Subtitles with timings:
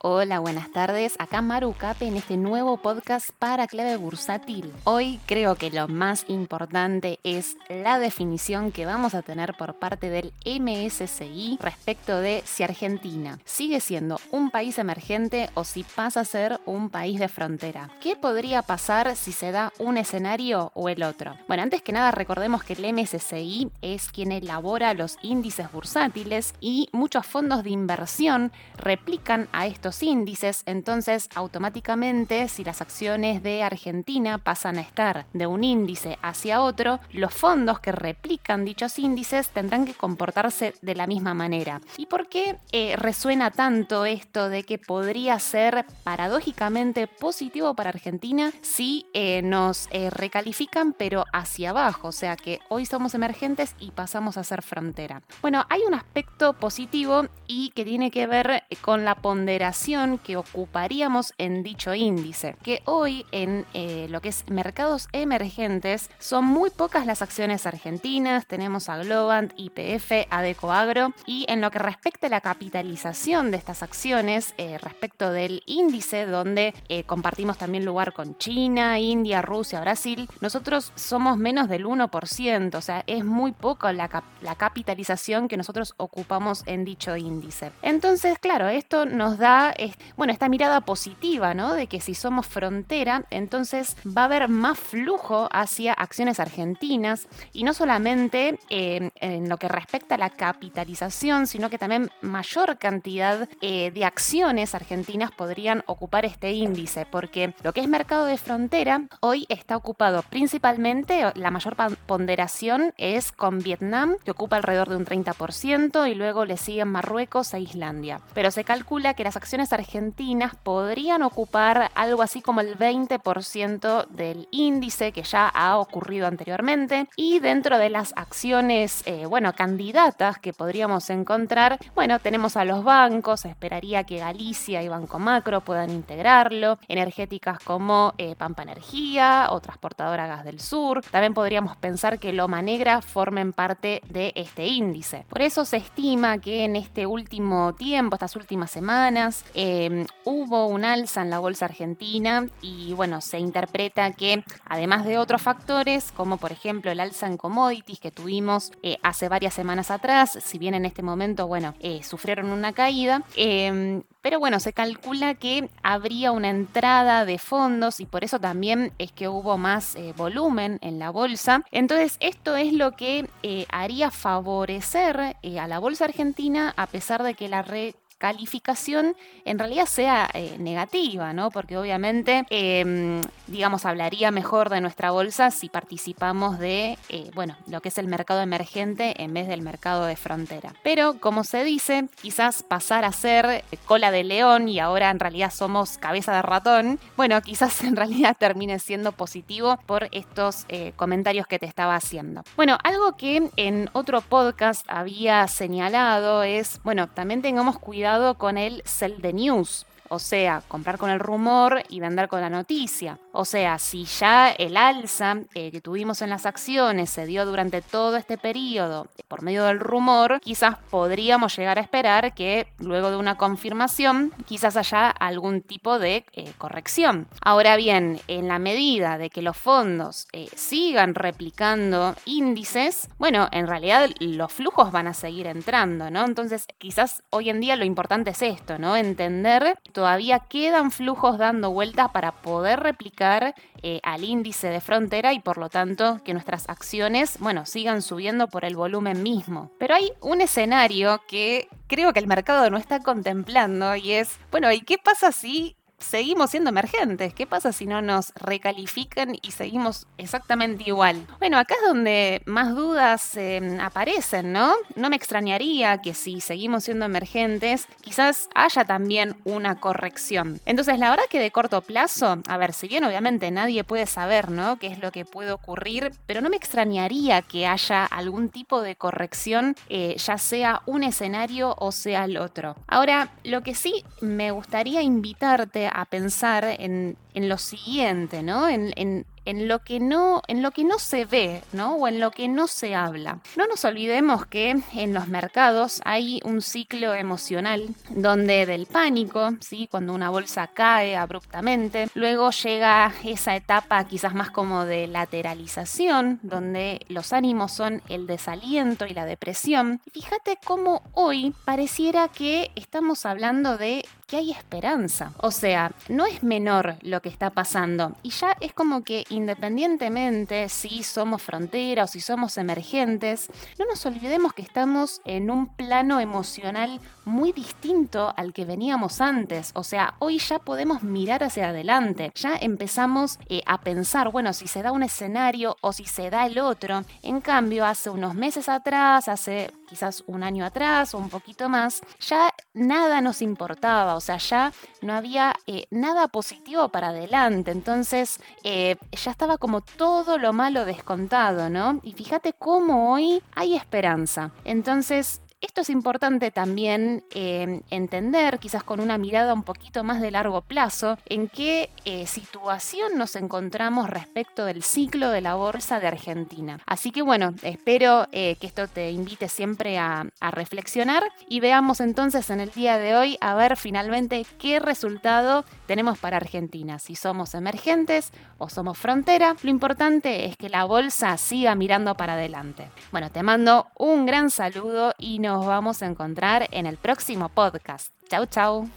[0.00, 1.16] Hola, buenas tardes.
[1.18, 4.72] Acá Maru Cape en este nuevo podcast para clave bursátil.
[4.84, 10.08] Hoy creo que lo más importante es la definición que vamos a tener por parte
[10.08, 16.24] del MSCI respecto de si Argentina sigue siendo un país emergente o si pasa a
[16.24, 17.90] ser un país de frontera.
[18.00, 21.36] ¿Qué podría pasar si se da un escenario o el otro?
[21.48, 26.88] Bueno, antes que nada recordemos que el MSCI es quien elabora los índices bursátiles y
[26.92, 34.38] muchos fondos de inversión replican a estos índices, entonces automáticamente si las acciones de Argentina
[34.38, 39.84] pasan a estar de un índice hacia otro, los fondos que replican dichos índices tendrán
[39.84, 41.80] que comportarse de la misma manera.
[41.96, 48.52] ¿Y por qué eh, resuena tanto esto de que podría ser paradójicamente positivo para Argentina
[48.62, 52.08] si eh, nos eh, recalifican pero hacia abajo?
[52.08, 55.22] O sea que hoy somos emergentes y pasamos a ser frontera.
[55.40, 59.77] Bueno, hay un aspecto positivo y que tiene que ver con la ponderación
[60.24, 66.44] que ocuparíamos en dicho índice, que hoy en eh, lo que es mercados emergentes son
[66.44, 72.26] muy pocas las acciones argentinas, tenemos a Globant, IPF, Adecoagro, y en lo que respecta
[72.26, 78.12] a la capitalización de estas acciones eh, respecto del índice donde eh, compartimos también lugar
[78.12, 83.90] con China, India, Rusia, Brasil, nosotros somos menos del 1%, o sea, es muy poco
[83.92, 84.08] la
[84.56, 87.70] capitalización que nosotros ocupamos en dicho índice.
[87.80, 89.67] Entonces, claro, esto nos da
[90.16, 91.74] bueno, esta mirada positiva, ¿no?
[91.74, 97.64] De que si somos frontera, entonces va a haber más flujo hacia acciones argentinas y
[97.64, 103.48] no solamente eh, en lo que respecta a la capitalización, sino que también mayor cantidad
[103.60, 109.02] eh, de acciones argentinas podrían ocupar este índice, porque lo que es mercado de frontera
[109.20, 111.76] hoy está ocupado principalmente, la mayor
[112.06, 117.54] ponderación es con Vietnam, que ocupa alrededor de un 30%, y luego le siguen Marruecos
[117.54, 118.20] e Islandia.
[118.34, 124.48] Pero se calcula que las acciones argentinas podrían ocupar algo así como el 20% del
[124.50, 130.52] índice que ya ha ocurrido anteriormente y dentro de las acciones, eh, bueno, candidatas que
[130.52, 136.78] podríamos encontrar, bueno, tenemos a los bancos, esperaría que Galicia y Banco Macro puedan integrarlo,
[136.88, 142.62] energéticas como eh, Pampa Energía o Transportadora Gas del Sur, también podríamos pensar que Loma
[142.62, 145.24] Negra formen parte de este índice.
[145.28, 150.84] Por eso se estima que en este último tiempo, estas últimas semanas, Em, hubo un
[150.84, 156.36] alza en la bolsa argentina y bueno, se interpreta que además de otros factores, como
[156.36, 160.74] por ejemplo el alza en commodities que tuvimos eh, hace varias semanas atrás, si bien
[160.74, 166.32] en este momento, bueno, eh, sufrieron una caída, em, pero bueno, se calcula que habría
[166.32, 170.98] una entrada de fondos y por eso también es que hubo más eh, volumen en
[170.98, 171.62] la bolsa.
[171.70, 173.28] Entonces, esto es lo que
[173.70, 179.86] haría favorecer a la bolsa argentina a pesar de que la red calificación en realidad
[179.86, 181.50] sea eh, negativa, ¿no?
[181.50, 187.80] Porque obviamente, em, digamos, hablaría mejor de nuestra bolsa si participamos de, eh, bueno, lo
[187.80, 190.74] que es el mercado emergente en vez del mercado de frontera.
[190.82, 195.20] Pero, como se dice, quizás pasar a ser eh, cola de león y ahora en
[195.20, 201.46] realidad somos cabeza de ratón, bueno, quizás en realidad termine siendo positivo por estos comentarios
[201.46, 202.42] que te estaba haciendo.
[202.56, 208.07] Bueno, algo que en otro podcast había señalado es, bueno, también tengamos cuidado
[208.38, 212.50] con el sell the news, o sea, comprar con el rumor y vender con la
[212.50, 213.18] noticia.
[213.32, 217.82] O sea, si ya el alza eh, que tuvimos en las acciones se dio durante
[217.82, 223.16] todo este periodo por medio del rumor, quizás podríamos llegar a esperar que luego de
[223.16, 227.28] una confirmación quizás haya algún tipo de eh, corrección.
[227.42, 233.66] Ahora bien, en la medida de que los fondos eh, sigan replicando índices, bueno, en
[233.66, 236.24] realidad los flujos van a seguir entrando, ¿no?
[236.24, 238.96] Entonces, quizás hoy en día lo importante es esto, ¿no?
[238.96, 245.40] Entender todavía quedan flujos dando vueltas para poder replicar eh, al índice de frontera y
[245.40, 249.72] por lo tanto que nuestras acciones, bueno, sigan subiendo por el volumen mismo.
[249.76, 254.70] Pero hay un escenario que creo que el mercado no está contemplando y es, bueno,
[254.70, 257.34] ¿y qué pasa si seguimos siendo emergentes.
[257.34, 261.26] ¿Qué pasa si no nos recalifican y seguimos exactamente igual?
[261.38, 264.74] Bueno, acá es donde más dudas em, aparecen, ¿no?
[264.94, 270.60] No me extrañaría que si seguimos siendo emergentes, quizás haya también una corrección.
[270.66, 274.50] Entonces, la verdad que de corto plazo, a ver, si bien obviamente nadie puede saber,
[274.50, 274.78] ¿no?
[274.78, 276.12] ¿Qué es lo que puede ocurrir?
[276.26, 281.74] Pero no me extrañaría que haya algún tipo de corrección, eh, ya sea un escenario
[281.78, 282.76] o sea el otro.
[282.86, 288.68] Ahora, lo que sí me gustaría invitarte a pensar en, lo siguiente, ¿no?
[288.68, 289.24] En, en
[289.56, 291.94] lo que no, en lo que no se ve, ¿no?
[291.94, 293.38] O en lo que no se habla.
[293.56, 299.88] No nos olvidemos que en los mercados hay un ciclo emocional donde del pánico, ¿sí?
[299.90, 307.00] Cuando una bolsa cae abruptamente, luego llega esa etapa quizás más como de lateralización, donde
[307.08, 310.00] los ánimos son el desaliento y la depresión.
[310.12, 315.32] Fíjate cómo hoy pareciera que estamos hablando de que hay esperanza.
[315.38, 318.12] O sea, no es menor lo que está pasando.
[318.22, 324.04] Y ya es como que independientemente si somos frontera o si somos emergentes, no nos
[324.04, 329.70] olvidemos que estamos en un plano emocional muy distinto al que veníamos antes.
[329.74, 332.32] O sea, hoy ya podemos mirar hacia adelante.
[332.34, 336.46] Ya empezamos eh, a pensar, bueno, si se da un escenario o si se da
[336.46, 337.04] el otro.
[337.22, 342.02] En cambio, hace unos meses atrás, hace quizás un año atrás o un poquito más,
[342.20, 348.40] ya nada nos importaba, o sea, ya no había eh, nada positivo para adelante, entonces
[348.64, 352.00] eh, ya estaba como todo lo malo descontado, ¿no?
[352.02, 354.52] Y fíjate cómo hoy hay esperanza.
[354.64, 360.30] Entonces, esto es importante también em, entender, quizás con una mirada un poquito más de
[360.30, 366.06] largo plazo, en qué eh, situación nos encontramos respecto del ciclo de la bolsa de
[366.06, 366.78] Argentina.
[366.86, 372.48] Así que bueno, espero eh, que esto te invite siempre a, reflexionar y veamos entonces
[372.50, 377.54] en el día de hoy a ver finalmente qué resultado tenemos para Argentina, si somos
[377.54, 379.56] emergentes o somos frontera.
[379.62, 382.88] Lo importante es que la bolsa siga mirando para adelante.
[383.12, 388.12] Bueno, te mando un gran saludo y nos vamos a encontrar en el próximo podcast.
[388.28, 388.90] Chau, chau.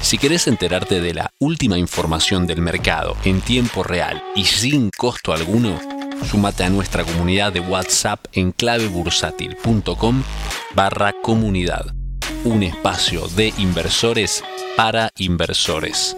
[0.00, 5.32] Si querés enterarte de la última información del mercado en tiempo real y sin costo
[5.32, 5.78] alguno,
[6.24, 10.22] súmate a nuestra comunidad de WhatsApp en clavebursátil.com
[10.74, 11.94] barra comunidad,
[12.44, 14.42] un espacio de inversores
[14.76, 16.16] para inversores.